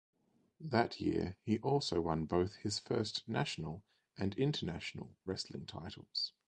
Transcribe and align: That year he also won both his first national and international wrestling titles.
That 0.59 0.99
year 0.99 1.37
he 1.43 1.59
also 1.59 2.01
won 2.01 2.25
both 2.25 2.55
his 2.55 2.79
first 2.79 3.21
national 3.29 3.83
and 4.17 4.33
international 4.35 5.11
wrestling 5.27 5.67
titles. 5.67 6.33